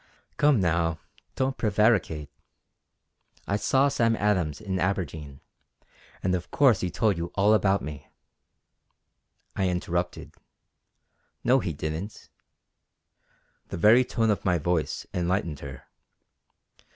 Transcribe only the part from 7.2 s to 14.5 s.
all about me." I interrupted: "No he didn't." The very tone of